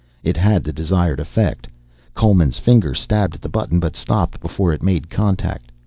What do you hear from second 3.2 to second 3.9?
at the button